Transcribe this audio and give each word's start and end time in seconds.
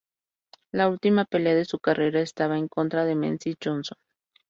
La 0.71 0.89
última 0.89 1.25
pelea 1.25 1.53
de 1.53 1.63
su 1.65 1.77
carrera 1.77 2.21
estaba 2.21 2.57
en 2.57 2.67
contra 2.67 3.05
de 3.05 3.13
Menzies 3.13 3.57
Johnson. 3.63 3.99